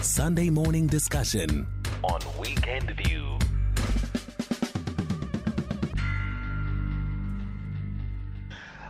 [0.00, 1.66] Sunday morning discussion
[2.02, 3.38] on Weekend View.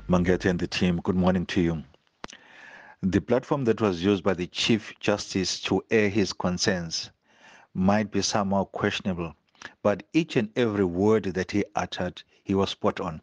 [0.08, 1.82] Mangete and the team, good morning to you.
[3.02, 7.10] The platform that was used by the Chief Justice to air his concerns
[7.74, 9.34] might be somehow questionable,
[9.82, 13.20] but each and every word that he uttered, he was spot on.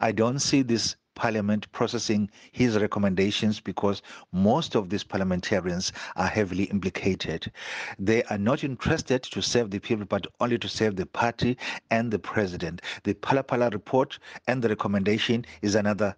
[0.00, 6.64] I don't see this Parliament processing his recommendations because most of these parliamentarians are heavily
[6.64, 7.50] implicated.
[7.98, 11.58] They are not interested to serve the people, but only to serve the party
[11.90, 12.82] and the president.
[13.02, 16.14] The Phala Phala report and the recommendation is another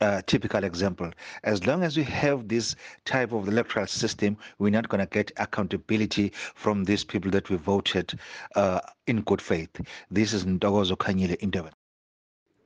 [0.00, 1.10] uh, typical example.
[1.42, 5.32] As long as we have this type of electoral system, we're not going to get
[5.36, 8.16] accountability from these people that we voted
[8.54, 8.78] uh,
[9.08, 9.80] in good faith.
[10.12, 11.72] This is Ndogozo Kanyile Indaba.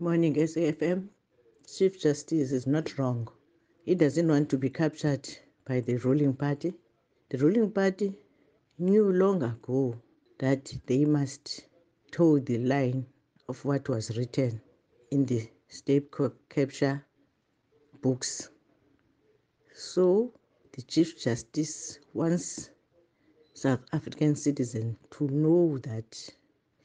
[0.00, 1.08] Morning, SAFM.
[1.70, 3.28] Chief Justice is not wrong.
[3.84, 5.28] He doesn't want to be captured
[5.66, 6.72] by the ruling party.
[7.28, 8.14] The ruling party
[8.78, 10.00] knew long ago
[10.38, 11.66] that they must
[12.10, 13.06] toe the line
[13.48, 14.62] of what was written
[15.10, 16.10] in the state
[16.48, 17.04] capture
[18.00, 18.48] books.
[19.74, 20.32] So
[20.72, 22.70] the Chief Justice wants
[23.52, 26.30] South African citizens to know that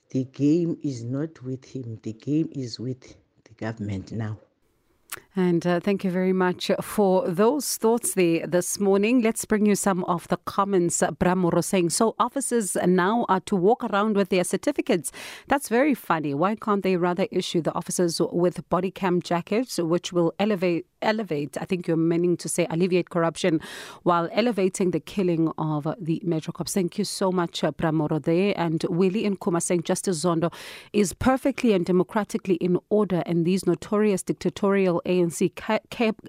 [0.10, 4.40] the game is not with him, the game is with the government now.
[5.36, 9.24] And uh, thank you very much for those thoughts there this morning.
[9.24, 11.02] Let's bring you some of the comments.
[11.02, 15.12] Bramoro saying, so officers now are to walk around with their certificates.
[15.48, 16.36] That's very funny.
[16.36, 21.58] Why can't they rather issue the officers with body cam jackets, which will elevate elevate,
[21.60, 23.62] I think you're meaning to say alleviate corruption
[24.04, 26.74] while elevating the killing of the Metro Cops.
[26.74, 27.72] Thank you so much, uh,
[28.24, 28.54] there.
[28.58, 30.52] And Willie and Kuma saying Justice Zondo
[30.94, 35.52] is perfectly and democratically in order, and these notorious dictatorial ANC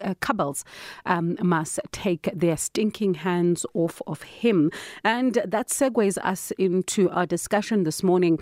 [0.02, 0.64] uh, cabals
[1.06, 4.70] um, must take their stinking hands off of him.
[5.02, 8.38] And that segues us into our discussion this morning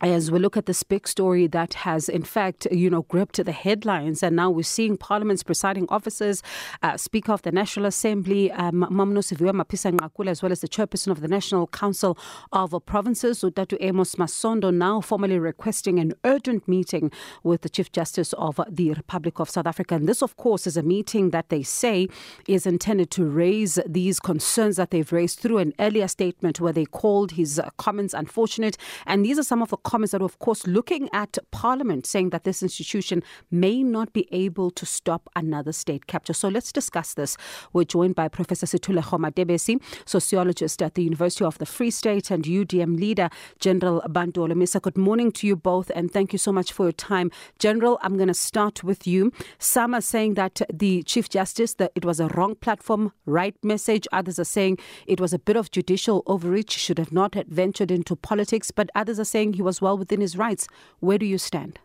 [0.00, 3.52] as we look at this big story that has, in fact, you know, gripped the
[3.52, 6.42] headlines, and now we're seeing Parliament's presiding officers,
[6.82, 9.22] uh, Speaker of the National Assembly, um, Mamno
[9.52, 12.16] Mapisa Nqakula, as well as the Chairperson of the National Council
[12.52, 17.10] of Provinces, Udatu Amos Masondo, now formally requesting an urgent meeting
[17.42, 19.96] with the Chief Justice of the Republic of South Africa.
[19.96, 22.06] And this, of course, is a meeting that they say
[22.46, 26.84] is intended to raise these concerns that they've raised through an earlier statement where they
[26.84, 28.76] called his comments unfortunate.
[29.04, 32.44] And these are some of the comments that, of course, looking at Parliament, saying that
[32.44, 36.34] this institution may not be able to stop another state capture.
[36.34, 37.38] So let's discuss this.
[37.72, 42.44] We're joined by Professor Sethulego Matebesi, sociologist at the University of the Free State and
[42.44, 44.82] UDM leader, General Bantu Holomisa.
[44.82, 47.30] Good morning to you both, and thank you so much for your time.
[47.58, 49.32] General, I'm going to start with you.
[49.58, 54.06] Some are saying that the Chief Justice, that it was a wrong platform, right message.
[54.12, 54.76] Others are saying
[55.06, 58.70] it was a bit of judicial overreach, should have not ventured into politics.
[58.70, 60.68] But others are saying he was well within his rights.
[61.00, 61.78] Where do you stand?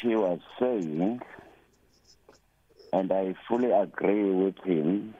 [0.00, 1.20] He was saying,
[2.92, 5.14] and I fully agree with him,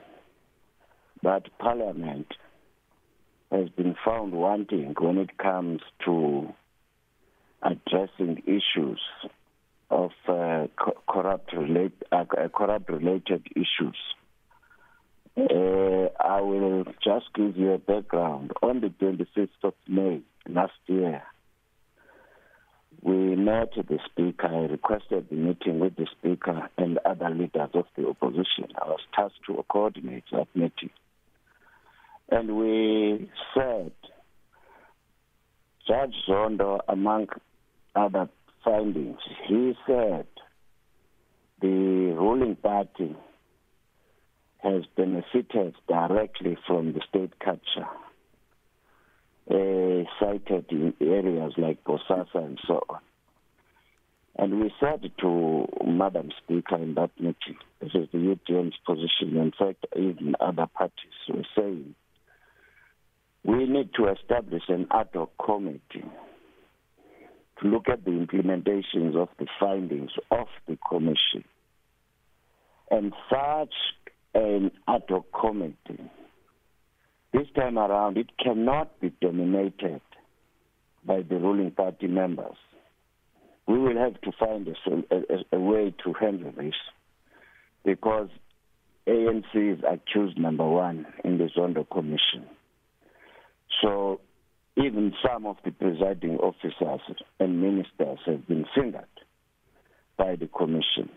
[1.23, 2.27] that Parliament
[3.51, 6.53] has been found wanting when it comes to
[7.63, 9.01] addressing issues
[9.89, 10.67] of uh,
[11.07, 13.97] corrupt, relate, uh, corrupt related issues.
[15.37, 18.51] Uh, I will just give you a background.
[18.61, 21.23] On the 26th of May, last year,
[23.01, 24.47] we met the speaker.
[24.47, 28.67] I requested the meeting with the speaker and other leaders of the opposition.
[28.81, 30.89] I was tasked to coordinate that meeting.
[32.29, 33.91] And we said,
[35.87, 37.27] Judge Zondo, among
[37.95, 38.29] other
[38.63, 40.27] findings, he said
[41.61, 43.15] the ruling party
[44.57, 47.87] has benefited directly from the state capture
[49.49, 52.99] Uh, sited in areas like Bosasa and so on.
[54.35, 59.53] And we said to Madam Speaker in that meeting, this is the UDM's position, in
[59.57, 60.93] fact, even other parties
[61.29, 61.95] were saying,
[63.45, 66.03] we need to establish an ad hoc committee
[67.61, 71.45] to look at the implementations of the findings of the commission.
[72.91, 73.73] And such
[74.35, 76.11] an ad hoc committee
[77.33, 80.01] this time around, it cannot be dominated
[81.05, 82.55] by the ruling party members.
[83.67, 86.73] We will have to find a, a, a way to handle this
[87.83, 88.29] because
[89.07, 92.45] ANC is accused number one in the Zondo Commission.
[93.81, 94.21] So
[94.77, 97.01] even some of the presiding officers
[97.39, 99.05] and ministers have been fingered
[100.17, 101.09] by the commission.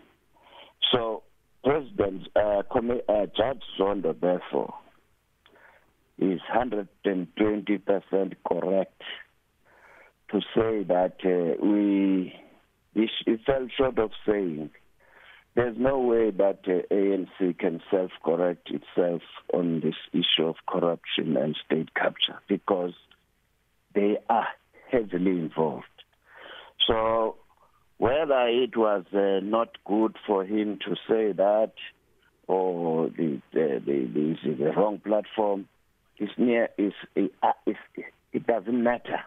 [0.91, 1.23] So
[1.63, 4.73] President uh, uh, Judge Zondo, therefore,
[6.17, 9.01] is 120% correct
[10.31, 12.33] to say that uh, we,
[12.93, 13.07] he
[13.45, 14.69] fell short of saying
[15.55, 19.21] there's no way that uh, ANC can self-correct itself
[19.53, 22.93] on this issue of corruption and state capture because
[23.93, 24.47] they are
[24.89, 25.85] heavily involved.
[26.87, 27.35] So
[27.97, 31.73] whether it was uh, not good for him to say that
[32.47, 35.67] or the, the, the, the, the wrong platform,
[36.21, 37.75] is near, is, uh, is,
[38.31, 39.19] it doesn't matter.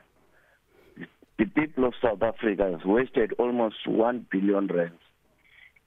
[1.39, 5.01] The people of South Africa has wasted almost 1 billion rands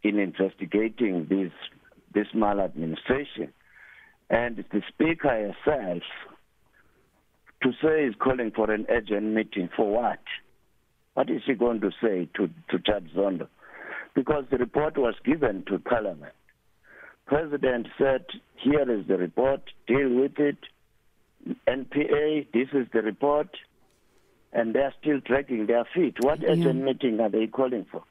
[0.03, 1.51] in investigating this
[2.13, 3.53] this maladministration.
[4.29, 6.03] And the speaker herself
[7.63, 10.19] to say is calling for an urgent meeting for what?
[11.13, 13.47] What is she going to say to, to Judge Zondo?
[14.15, 16.33] Because the report was given to Parliament.
[17.25, 18.25] President said,
[18.55, 20.57] here is the report, deal with it.
[21.67, 23.49] NPA, this is the report.
[24.53, 26.15] And they're still dragging their feet.
[26.21, 26.51] What yeah.
[26.51, 28.03] urgent meeting are they calling for?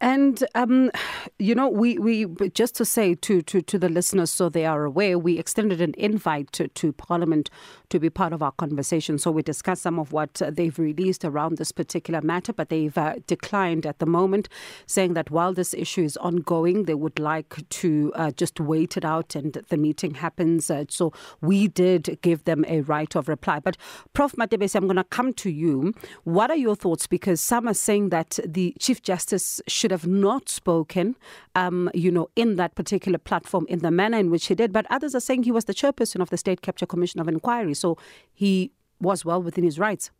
[0.00, 0.90] And um,
[1.38, 4.84] you know, we, we just to say to, to, to the listeners so they are
[4.84, 7.50] aware, we extended an invite to, to Parliament
[7.90, 9.18] to be part of our conversation.
[9.18, 13.16] So we discussed some of what they've released around this particular matter, but they've uh,
[13.26, 14.48] declined at the moment,
[14.86, 19.04] saying that while this issue is ongoing, they would like to uh, just wait it
[19.04, 20.70] out and the meeting happens.
[20.70, 21.12] Uh, so
[21.42, 23.60] we did give them a right of reply.
[23.60, 23.76] But
[24.14, 24.30] Prof.
[24.40, 25.92] Matebesi, I'm going to come to you.
[26.24, 27.06] What are your thoughts?
[27.06, 31.09] Because some are saying that the Chief Justice should should have not spoken,
[31.54, 34.72] um, you know, in that particular platform in the manner in which he did.
[34.72, 37.74] But others are saying he was the chairperson of the State Capture Commission of Inquiry,
[37.74, 37.98] so
[38.32, 40.10] he was well within his rights.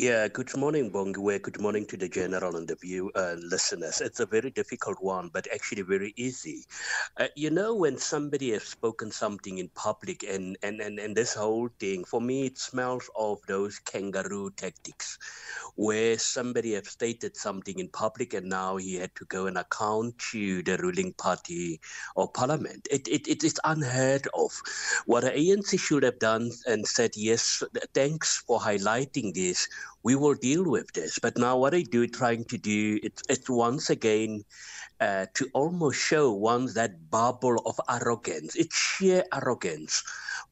[0.00, 1.42] Yeah, good morning, Bongiwe.
[1.42, 4.00] Good morning to the general and the view uh, listeners.
[4.00, 6.64] It's a very difficult one, but actually very easy.
[7.18, 11.34] Uh, you know, when somebody has spoken something in public, and, and, and, and this
[11.34, 15.18] whole thing, for me, it smells of those kangaroo tactics,
[15.76, 20.16] where somebody has stated something in public and now he had to go and account
[20.30, 21.78] to the ruling party
[22.16, 22.88] or parliament.
[22.90, 24.50] It, it, it is unheard of.
[25.04, 27.62] What the ANC should have done and said, yes,
[27.92, 29.68] thanks for highlighting this
[30.02, 31.18] we will deal with this.
[31.18, 34.44] But now, what I do, trying to do, it's, it's once again
[35.00, 38.56] uh, to almost show once that bubble of arrogance.
[38.56, 40.02] It's sheer arrogance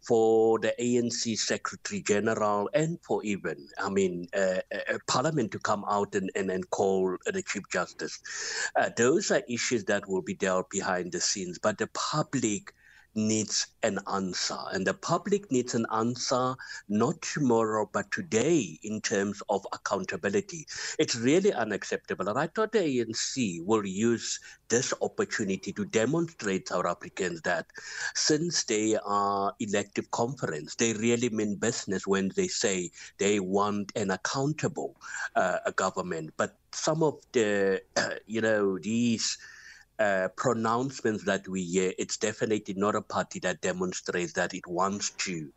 [0.06, 4.60] for the ANC Secretary General and for even, I mean, uh,
[5.06, 8.20] Parliament to come out and, and, and call the Chief Justice.
[8.74, 12.72] Uh, those are issues that will be dealt behind the scenes, but the public
[13.18, 14.58] needs an answer.
[14.72, 16.54] And the public needs an answer
[16.88, 20.66] not tomorrow, but today in terms of accountability.
[20.98, 22.28] It's really unacceptable.
[22.28, 24.38] And I thought the ANC will use
[24.68, 27.66] this opportunity to demonstrate South Africans that
[28.14, 34.10] since they are elective conference, they really mean business when they say they want an
[34.10, 34.96] accountable
[35.34, 36.32] uh, government.
[36.36, 39.38] But some of the, uh, you know, these
[39.98, 45.10] uh, pronouncements that we hear, it's definitely not a party that demonstrates that it wants
[45.10, 45.48] to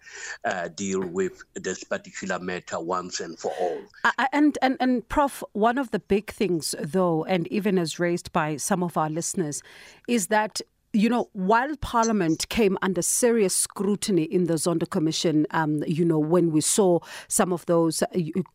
[0.46, 3.82] uh, deal with this particular matter once and for all.
[4.04, 8.32] Uh, and, and, and, Prof, one of the big things, though, and even as raised
[8.32, 9.62] by some of our listeners,
[10.08, 10.62] is that
[10.94, 16.20] you know, while Parliament came under serious scrutiny in the Zondo Commission, um, you know,
[16.20, 17.00] when we saw
[17.30, 18.08] some of those uh,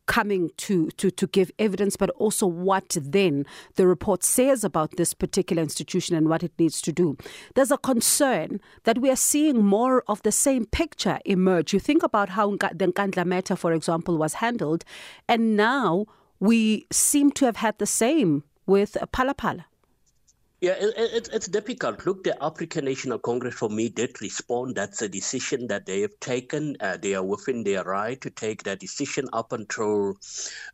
[0.05, 3.47] coming to, to, to give evidence, but also what then
[3.77, 7.17] the report says about this particular institution and what it needs to do,
[7.55, 11.73] there's a concern that we are seeing more of the same picture emerge.
[11.73, 14.85] You think about how the Nkandla matter, for example, was handled,
[15.27, 16.05] and now
[16.39, 19.65] we seem to have had the same with Phala Phala.
[20.63, 22.07] Yeah, it, it, it's difficult.
[22.07, 24.75] Look, the African National Congress for me did respond.
[24.75, 26.79] That's a decision that they have taken.
[26.81, 30.17] Uh, they are within their right to take that decision up until,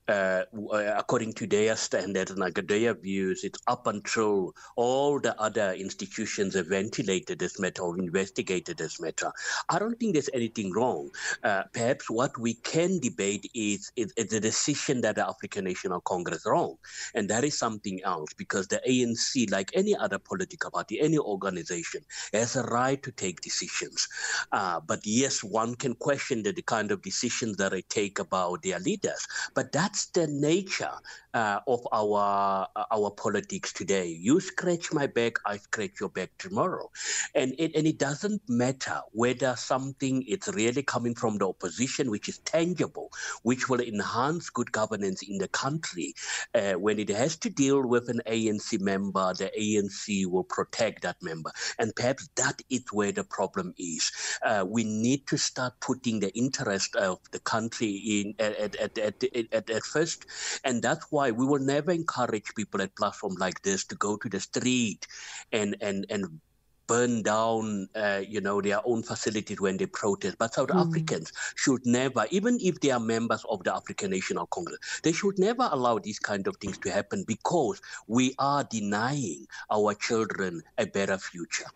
[0.07, 5.39] uh, uh according to their standards and like their views, it's up until all the
[5.41, 9.33] other institutions have ventilated this matter or investigated this matter.
[9.69, 11.11] I don't think there's anything wrong.
[11.43, 16.01] Uh, perhaps what we can debate is, is, is the decision that the African National
[16.03, 16.77] Congress wrong,
[17.17, 22.03] and that is something else because the ANC, like any other political party, any organization,
[22.33, 24.09] has a right to take decisions.
[24.53, 28.63] Uh, but yes, one can question the, the kind of decisions that they take about
[28.63, 29.27] their leaders.
[29.55, 30.93] But that's the nature
[31.35, 34.07] uh, of our uh, our politics today.
[34.07, 36.91] You scratch my back, I scratch your back tomorrow,
[37.35, 42.29] and it and it doesn't matter whether something is really coming from the opposition, which
[42.29, 43.11] is tangible,
[43.43, 46.15] which will enhance good governance in the country.
[46.55, 51.17] Uh, when it has to deal with an ANC member, the ANC will protect that
[51.23, 54.11] member, and perhaps that is where the problem is.
[54.43, 59.25] Uh, we need to start putting the interest of the country in at, at, at,
[59.53, 60.27] at, at first,
[60.65, 64.29] and that's why we will never encourage people at platform like this to go to
[64.29, 65.07] the street
[65.53, 66.41] and and and
[66.87, 70.37] burn down, uh, you know, their own facilities when they protest.
[70.39, 70.87] But South mm.
[70.87, 75.39] Africans should never, even if they are members of the African National Congress, they should
[75.39, 80.87] never allow these kind of things to happen because we are denying our children a
[80.87, 81.67] better future.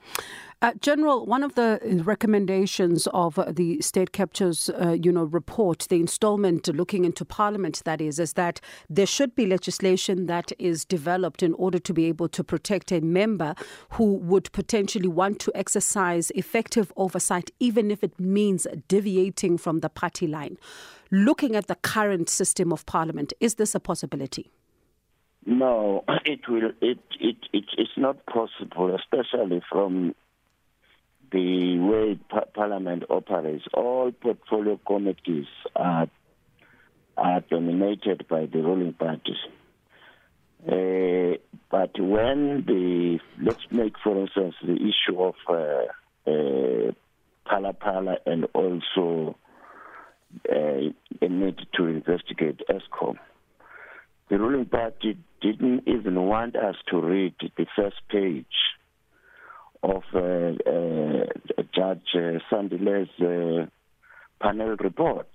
[0.62, 5.86] Uh, General, one of the recommendations of uh, the state captures, uh, you know, report,
[5.90, 8.58] the installment looking into Parliament, that is, is that
[8.88, 13.00] there should be legislation that is developed in order to be able to protect a
[13.00, 13.54] member
[13.90, 19.90] who would potentially want to exercise effective oversight, even if it means deviating from the
[19.90, 20.56] party line.
[21.10, 24.50] Looking at the current system of Parliament, is this a possibility?
[25.44, 26.72] No, it will.
[26.80, 30.14] It, it it it's not possible, especially from
[31.32, 36.08] the way pa- Parliament operates, all portfolio committees are,
[37.16, 39.36] are dominated by the ruling parties.
[40.66, 41.38] Uh,
[41.70, 45.84] but when the, let's make for instance the issue of uh,
[46.26, 46.92] uh,
[47.48, 49.36] Phala and also
[50.50, 50.90] uh,
[51.22, 53.16] a need to investigate Eskom,
[54.28, 58.46] the ruling party didn't even want us to read the first page
[59.86, 63.66] of uh, uh, Judge uh, Sandile's uh,
[64.42, 65.28] panel report.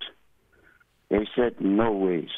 [1.10, 2.30] They said no ways.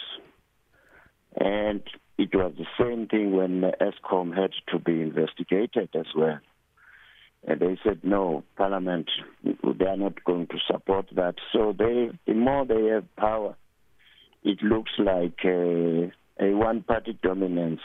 [1.36, 1.82] And
[2.18, 6.40] it was the same thing when Eskom had to be investigated as well.
[7.46, 9.10] And they said no, Parliament
[9.44, 11.36] they are not going to support that.
[11.52, 13.56] So they, the more they have power,
[14.44, 17.82] it looks like a, a one-party dominance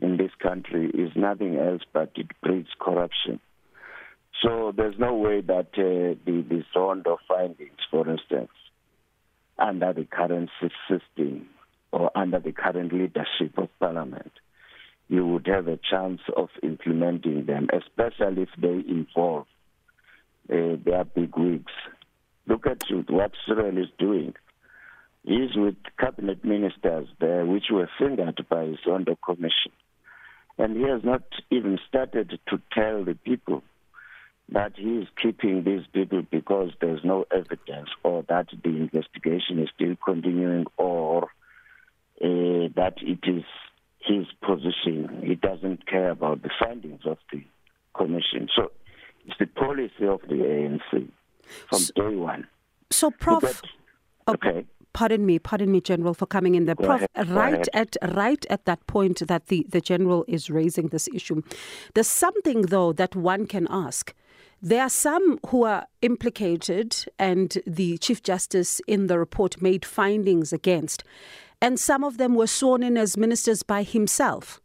[0.00, 3.40] in this country is nothing else but it breeds corruption.
[4.42, 8.50] So there's no way that uh, the, the of findings, for instance,
[9.58, 10.50] under the current
[10.88, 11.48] system
[11.90, 14.30] or under the current leadership of Parliament,
[15.08, 19.46] you would have a chance of implementing them, especially if they involve
[20.52, 21.72] uh, their big wigs.
[22.46, 24.34] Look at what Cyril is doing.
[25.24, 29.72] He's with cabinet ministers there, which were fingered by Zondo Commission.
[30.58, 33.62] And he has not even started to tell the people
[34.50, 39.68] that he is keeping these people because there's no evidence or that the investigation is
[39.74, 41.24] still continuing or
[42.20, 43.44] uh, that it is
[44.00, 45.22] his position.
[45.24, 47.44] He doesn't care about the findings of the
[47.94, 48.48] commission.
[48.56, 48.72] So
[49.26, 51.08] it's the policy of the ANC
[51.68, 52.46] from so, day one.
[52.90, 53.62] So, Prof.
[54.26, 54.64] okay
[54.98, 56.74] pardon me, pardon me, General, for coming in there.
[56.74, 57.30] Go Prof, ahead.
[57.30, 61.40] right at right at that point that the, the General is raising this issue,
[61.94, 64.12] there's something though that one can ask.
[64.60, 70.52] There are some who are implicated, and the Chief Justice in the report made findings
[70.52, 71.04] against,
[71.62, 74.60] and some of them were sworn in as ministers by himself.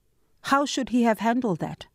[0.50, 1.86] How should he have handled that?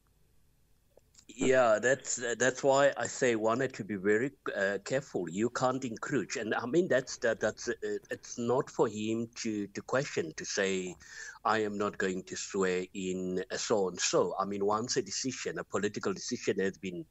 [1.41, 5.29] Yeah, that's that's why I say one wanted to be very uh, careful.
[5.29, 7.75] You can't encroach, and I mean that's that that's uh,
[8.11, 10.97] it's not for him to to question to say
[11.45, 14.35] I am not going to swear in so and so.
[14.39, 17.05] I mean, once a decision, a political decision has been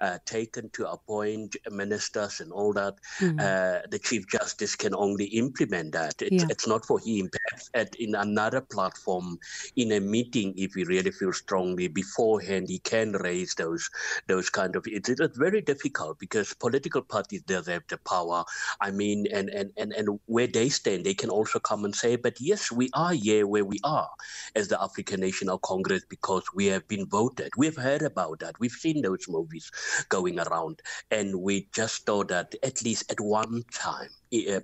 [0.00, 3.40] uh, taken to appoint ministers and all that, mm.
[3.40, 6.20] uh, the Chief Justice can only implement that.
[6.20, 6.48] It's, yeah.
[6.50, 7.30] it's not for him.
[7.30, 9.38] Perhaps at, in another platform,
[9.76, 13.88] in a meeting, if he really feels strongly beforehand, he can raise those
[14.26, 14.84] those kind of.
[14.86, 18.44] It's, it's very difficult because political parties does have the power.
[18.80, 22.16] I mean, and, and, and, and where they stand, they can also come and say,
[22.16, 24.10] but yes, we are here where we we are
[24.54, 27.50] as the African National Congress because we have been voted.
[27.56, 28.54] We've heard about that.
[28.60, 29.68] We've seen those movies
[30.08, 30.80] going around.
[31.10, 34.10] And we just thought that at least at one time,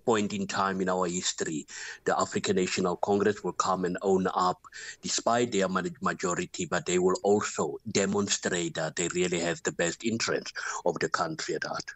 [0.04, 1.66] point in time in our history,
[2.04, 4.60] the African National Congress will come and own up
[5.02, 10.52] despite their majority, but they will also demonstrate that they really have the best interest
[10.84, 11.94] of the country at heart.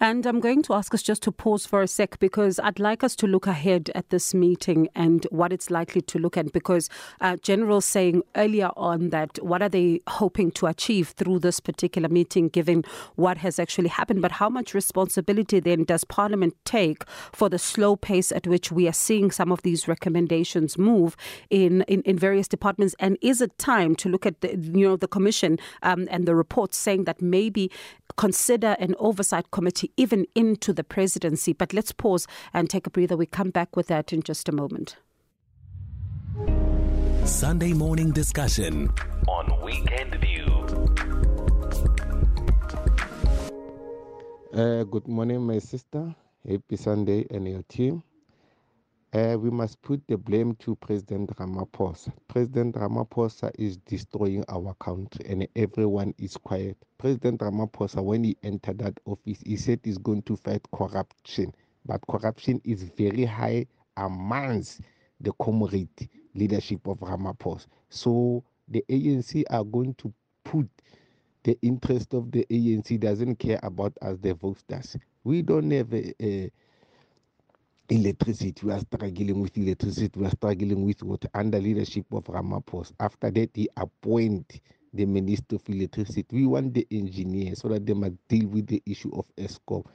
[0.00, 3.02] And I'm going to ask us just to pause for a sec because I'd like
[3.02, 6.52] us to look ahead at this meeting and what it's likely to look at.
[6.52, 6.88] Because
[7.20, 12.08] uh, General saying earlier on that what are they hoping to achieve through this particular
[12.08, 12.84] meeting, given
[13.16, 14.20] what has actually happened.
[14.20, 18.88] But how much responsibility then does Parliament take for the slow pace at which we
[18.88, 21.16] are seeing some of these recommendations move
[21.50, 22.94] in, in, in various departments?
[22.98, 26.34] And is it time to look at the, you know the Commission um, and the
[26.34, 27.70] reports saying that maybe
[28.16, 31.52] consider an oversight committee even into the presidency.
[31.52, 33.16] But let's pause and take a breather.
[33.16, 34.96] We come back with that in just a moment.
[37.24, 38.92] Sunday morning discussion
[39.28, 40.44] on Weekend View.
[44.52, 46.14] Uh, good morning, my sister.
[46.46, 48.02] Happy Sunday and your team.
[49.14, 52.12] Uh, we must put the blame to President Ramaphosa.
[52.28, 56.76] President Ramaphosa is destroying our country and everyone is quiet.
[56.98, 61.54] President Ramaphosa, when he entered that office, he said he's going to fight corruption.
[61.86, 64.82] But corruption is very high amongst
[65.20, 67.68] the comrade leadership of Ramaphosa.
[67.88, 70.12] So the ANC are going to
[70.44, 70.68] put
[71.44, 74.96] the interest of the ANC doesn't care about us, the voters.
[75.24, 76.50] We don't have a, a
[77.90, 78.54] electricity.
[78.66, 80.20] We are struggling with electricity.
[80.20, 82.92] We are struggling with water under leadership of Ramaphosa.
[83.00, 84.60] After that, he appoint
[84.94, 86.26] the Minister of Electricity.
[86.32, 89.86] We want the engineers so that they must deal with the issue of Eskom.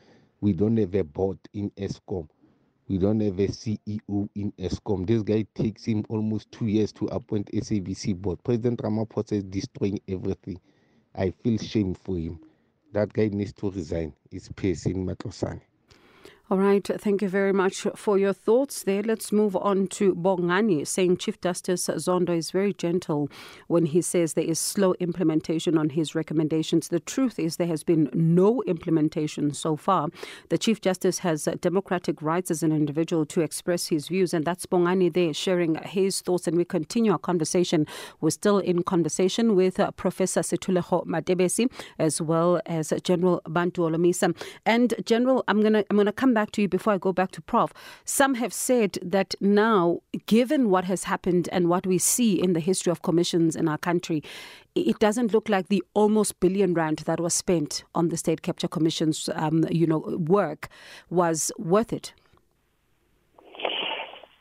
[0.41, 2.29] We don't have a board in Eskom.
[2.87, 5.07] We don't have a CEO in Eskom.
[5.07, 8.43] This guy takes him almost two years to appoint SABC board.
[8.43, 10.59] President Ramaphosa is destroying everything.
[11.15, 12.39] I feel shame for him.
[12.93, 14.13] That guy needs to resign.
[14.29, 15.61] He's pacing Matlosane.
[16.51, 19.03] All right, thank you very much for your thoughts there.
[19.03, 23.29] Let's move on to Bongani saying Chief Justice Zondo is very gentle
[23.67, 26.87] when he says there is slow implementation on his recommendations.
[26.87, 30.09] The truth is there has been no implementation so far.
[30.49, 34.65] The Chief Justice has democratic rights as an individual to express his views, and that's
[34.65, 36.47] Bongani there sharing his thoughts.
[36.47, 37.85] And we continue our conversation.
[38.21, 44.35] We're still in conversation with uh, Professor Sethulego Matebesi as well as General Bantu Holomisa.
[44.65, 47.31] And General, I'm gonna I'm gonna come back back to you before I go back
[47.31, 47.73] to Prof.
[48.05, 52.61] Some have said that now, given what has happened and what we see in the
[52.61, 54.23] history of commissions in our country,
[54.73, 58.69] it doesn't look like the almost billion rand that was spent on the state capture
[58.69, 60.69] commission's, um, you know, work
[61.09, 62.13] was worth it.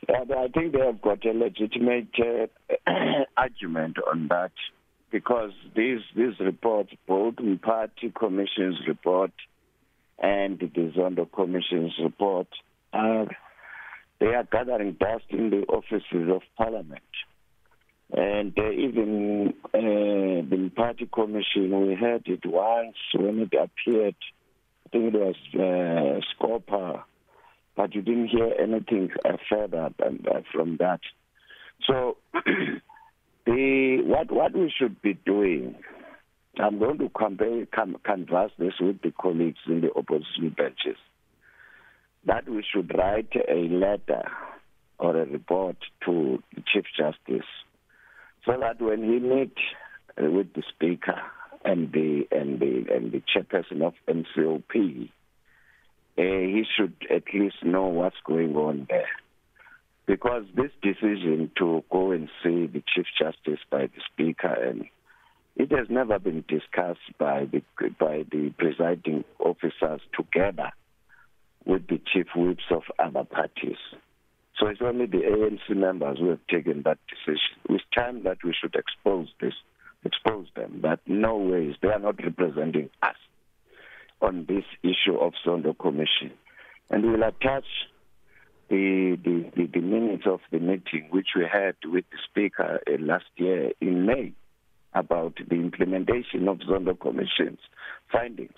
[0.07, 2.93] I think they have got a legitimate uh,
[3.37, 4.53] argument on that
[5.11, 9.31] because these these reports, both party commission's report
[10.21, 12.47] and the Zondo Commission's report,
[12.93, 13.25] uh,
[14.19, 17.01] they are gathering dust in the offices of Parliament.
[18.11, 19.77] And uh, even uh,
[20.49, 24.15] the party commission, we heard it once when it appeared.
[24.85, 27.03] I think it was uh, Scopa,
[27.75, 31.01] but you didn't hear anything uh, further than, uh, from that.
[31.85, 32.17] So,
[33.45, 35.75] the what what we should be doing
[36.57, 40.97] I'm going to compare, can, canvass this with the colleagues in the opposition benches.
[42.25, 44.23] That we should write a letter
[44.97, 47.47] or a report to the Chief Justice
[48.45, 49.61] so that when he meets
[50.21, 51.21] uh, with the Speaker
[51.63, 55.09] and the and the and the chairperson of NCOP,
[56.17, 59.09] uh, he should at least know what's going on there.
[60.05, 64.85] Because this decision to go and see the Chief Justice by the Speaker and
[65.59, 67.61] it has never been discussed by the
[67.99, 70.71] by the presiding officers together
[71.65, 73.77] with the chief whips of other parties.
[74.57, 77.59] So it's only the ANC members who have taken that decision.
[77.69, 79.53] It's time that we should expose this,
[80.05, 83.15] expose them that no ways they are not representing us
[84.21, 86.31] on this issue of Zondo Commission.
[86.89, 87.65] And we'll attach
[88.69, 92.91] the, the, the, the minutes of the meeting which we had with the Speaker uh,
[92.99, 94.33] last year in May
[94.93, 97.59] about the implementation of Zondo Commission's
[98.11, 98.57] findings.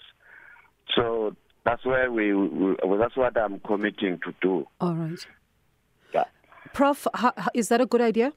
[0.96, 4.66] So that's where we, we well, that's what I'm committing to do.
[4.80, 5.26] All right.
[6.14, 6.26] Yeah.
[6.74, 8.34] Prof, how, is that a good idea?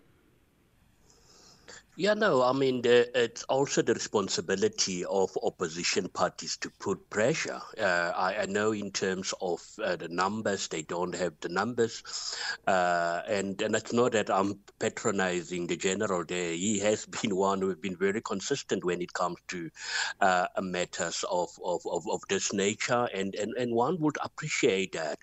[1.96, 7.60] Yeah, no, I mean, the, it's also the responsibility of opposition parties to put pressure.
[7.78, 12.02] Uh, I, I, know in terms of uh, the numbers, they don't have the numbers.
[12.66, 16.50] Uh, and, and it's not that I'm patronizing the general there.
[16.50, 19.70] He has been one who has been very consistent when it comes to
[20.20, 23.08] uh, matters of, of, of, of, this nature.
[23.14, 25.20] And, and, and one would appreciate that.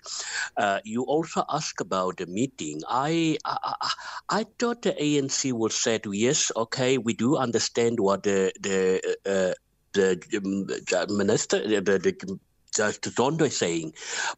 [0.56, 2.80] Uh, you also ask about the meeting.
[2.88, 3.90] I, I, I,
[4.30, 9.54] I thought the ANC would say, yes, okay, we do understand what the the uh,
[9.92, 12.38] the um, minister, the, the
[12.74, 13.92] Judge Zondo is saying,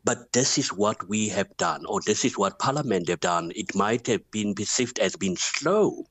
[0.05, 3.53] but this is what we have done, or this is what Parliament have done.
[3.55, 6.07] It might have been perceived as being slow,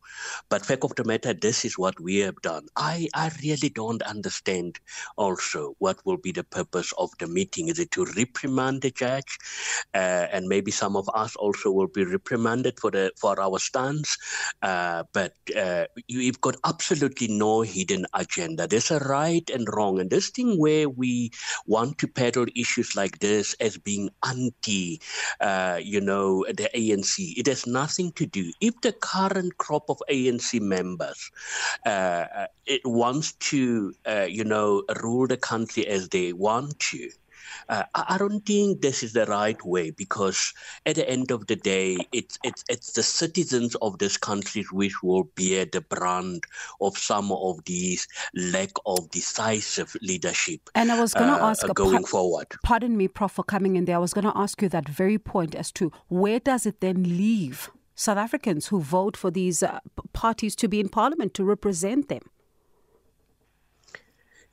[0.50, 2.68] but fact of the matter, this is what we have done.
[2.76, 4.80] I, I really don't understand
[5.18, 7.68] also what will be the purpose of the meeting.
[7.68, 9.38] Is it to reprimand the judge?
[9.94, 14.18] Uh, and maybe some of us also will be reprimanded for the for our stance.
[14.62, 18.68] Uh, but uh, you've got absolutely no hidden agenda.
[18.68, 20.00] There's a right and wrong.
[20.00, 21.32] And this thing where we
[21.66, 25.02] want to peddle issues like this as being anti,
[25.40, 27.34] uh, you know, the ANC.
[27.38, 28.52] It has nothing to do.
[28.62, 31.32] If the current crop of ANC members
[31.86, 37.10] uh, uh, it wants to, uh, you know, rule the country as they want to,
[37.70, 40.54] uh, I don't think this is the right way because
[40.86, 45.02] at the end of the day, it's it's it's the citizens of this country which
[45.04, 46.46] will bear the brunt
[46.82, 50.70] of some of these lack of decisive leadership.
[50.76, 52.48] And I was going to uh, ask going par- forward.
[52.64, 53.96] Pardon me, Prof, for coming in there.
[53.96, 57.04] I was going to ask you that very point as to where does it then
[57.04, 59.80] leave South Africans who vote for these uh,
[60.14, 62.24] parties to be in Parliament to represent them?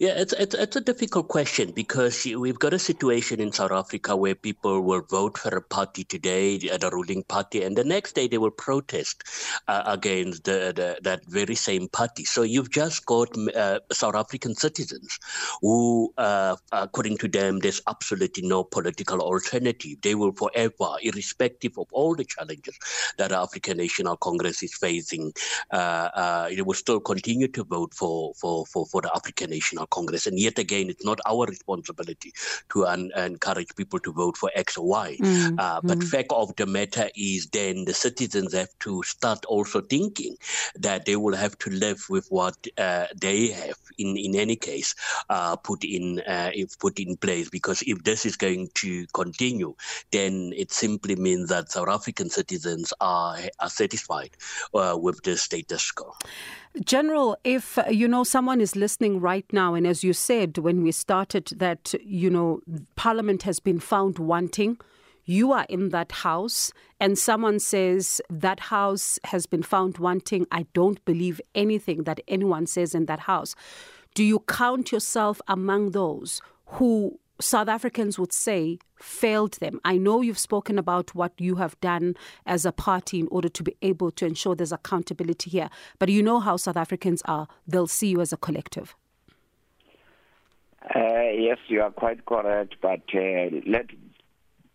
[0.00, 4.16] Yeah, it's, it's it's a difficult question because we've got a situation in South Africa
[4.16, 8.26] where people will vote for a party today, the ruling party, and the next day
[8.26, 9.24] they will protest
[9.68, 12.24] uh, against the, the, that very same party.
[12.24, 15.18] So you've just got uh, South African citizens
[15.60, 20.00] who, uh, according to them, there's absolutely no political alternative.
[20.00, 22.78] They will forever, irrespective of all the challenges
[23.18, 25.34] that the African National Congress is facing,
[25.70, 29.88] uh, uh, they will still continue to vote for for for, for the African National
[29.90, 30.26] Congress.
[30.26, 32.32] And yet again, it's not our responsibility
[32.70, 35.16] to un- encourage people to vote for X or Y.
[35.20, 39.80] Mm, Uh, but fact of the matter is, then the citizens have to start also
[39.80, 40.36] thinking
[40.76, 43.76] that they will have to live with what uh, they have.
[43.98, 44.94] In in any case,
[45.28, 47.50] uh, put in uh, if put in place.
[47.50, 49.74] Because if this is going to continue,
[50.12, 54.30] then it simply means that South African citizens are are satisfied
[54.74, 56.14] uh, with the status quo.
[56.84, 60.82] General, if uh, you know someone is listening right now, and as you said when
[60.82, 62.60] we started, that you know
[62.96, 64.76] Parliament has been found wanting,
[65.24, 70.46] you are in that house, and someone says that house has been found wanting.
[70.52, 73.54] I don't believe anything that anyone says in that house.
[74.14, 79.80] Do you count yourself among those who South Africans would say failed them.
[79.82, 83.62] I know you've spoken about what you have done as a party in order to
[83.62, 87.48] be able to ensure there's accountability here, but you know how South Africans are.
[87.66, 88.94] They'll see you as a collective.
[90.82, 93.86] Uh, yes, you are quite correct, but uh, let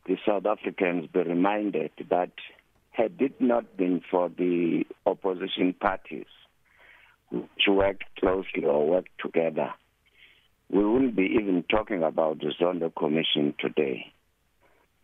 [0.06, 2.32] the South Africans be reminded that
[2.92, 6.28] had it not been for the opposition parties
[7.32, 9.74] which worked closely or worked together,
[10.70, 14.14] we wouldn't be even talking about the Zondo Commission today.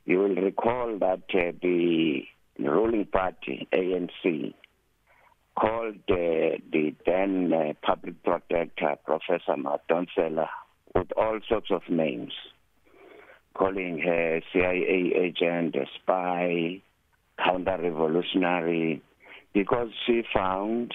[0.05, 2.21] You will recall that uh, the
[2.59, 4.53] ruling party, ANC,
[5.59, 10.47] called uh, the then uh, public protector, Professor Madonsela,
[10.95, 12.33] with all sorts of names,
[13.53, 16.81] calling her CIA agent, a spy,
[17.43, 19.01] counter-revolutionary,
[19.53, 20.93] because she found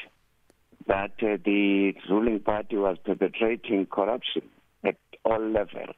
[0.87, 4.43] that uh, the ruling party was perpetrating corruption
[4.85, 5.97] at all levels.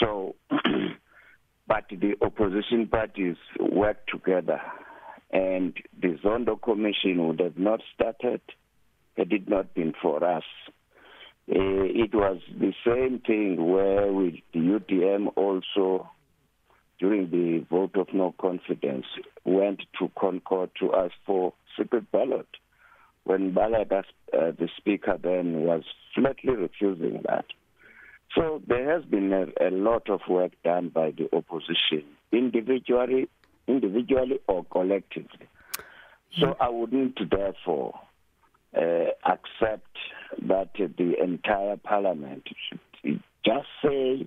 [0.00, 0.34] So,
[1.66, 4.60] but the opposition parties worked together,
[5.30, 8.40] and the Zondo Commission would have not started
[9.16, 10.44] had it not been for us.
[11.50, 16.08] Uh, it was the same thing where with the UDM also
[16.98, 19.06] during the vote of no confidence
[19.44, 22.48] went to ConCourt to ask for secret ballot
[23.24, 25.84] when Baleka, uh, the speaker then, was
[26.14, 27.46] flatly refusing that.
[28.34, 33.28] So there has been a, a, lot of work done by the opposition, individually,
[33.66, 35.48] individually or collectively.
[36.38, 37.98] So I wouldn't therefore
[38.76, 39.96] uh, accept
[40.46, 44.26] that the entire parliament should just say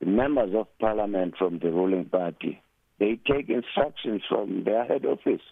[0.00, 2.62] the members of parliament from the ruling party
[2.98, 5.42] they take instructions from their head office.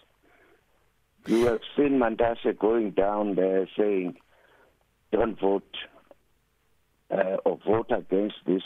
[1.25, 4.15] You have seen Mantashe going down there saying,
[5.11, 5.75] don't vote
[7.11, 8.63] uh, or vote against this.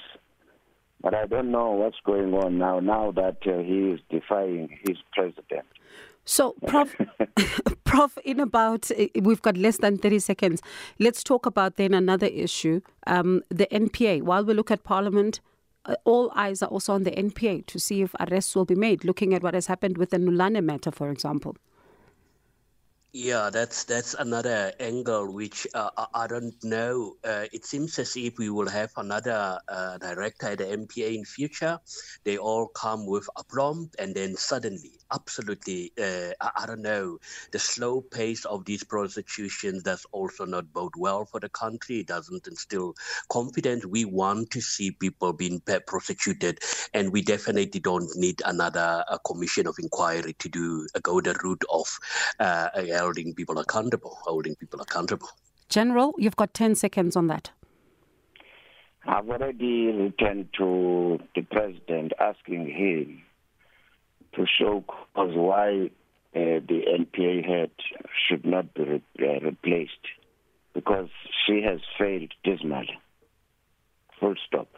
[1.01, 4.97] But I don't know what's going on now, now that uh, he is defying his
[5.13, 5.65] president.
[6.27, 6.93] So, Prof,
[7.85, 10.61] Prof, in about, we've got less than 30 seconds.
[10.99, 14.23] Let's talk about then another issue um, the NPA.
[14.23, 15.39] While we look at Parliament,
[15.85, 19.05] uh, all eyes are also on the NPA to see if arrests will be made,
[19.05, 21.55] looking at what has happened with the Nulane matter, for example.
[23.13, 27.15] Yeah, that's that's another angle which uh, I don't know.
[27.23, 31.25] Uh, it seems as if we will have another uh, director at the NPA in
[31.25, 31.79] future.
[32.25, 37.19] They all come with aplomb, and then suddenly, absolutely, uh, I, I, don't know.
[37.51, 41.99] The slow pace of these prosecutions does also not bode well for the country.
[41.99, 42.95] It doesn't instill
[43.29, 43.85] confidence.
[43.85, 46.59] We want to see people being prosecuted,
[46.93, 51.99] and we definitely don't need another commission of inquiry to do go the route of
[52.39, 55.29] uh, holding people accountable, holding people accountable.
[55.69, 57.51] General, you've got 10 seconds on that.
[59.05, 63.23] I've already written to the president asking him
[64.37, 64.83] to show
[65.15, 65.89] cause why
[66.35, 67.71] uh, the NPA head
[68.27, 69.91] should not be re- uh, replaced
[70.73, 71.09] because
[71.45, 72.99] she has failed dismally.
[74.19, 74.69] Full stop.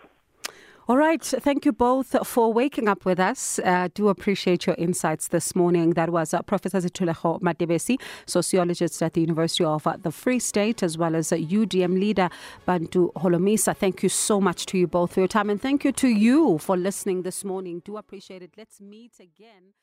[0.89, 1.23] All right.
[1.23, 3.59] Thank you both for waking up with us.
[3.59, 5.91] Uh, do appreciate your insights this morning.
[5.91, 10.81] That was uh, Professor Sethulego Matebesi, sociologist at the University of uh, the Free State,
[10.81, 12.31] as well as UDM leader
[12.65, 13.77] Bantu Holomisa.
[13.77, 15.51] Thank you so much to you both for your time.
[15.51, 17.83] And thank you to you for listening this morning.
[17.85, 18.53] Do appreciate it.
[18.57, 19.73] Let's meet again.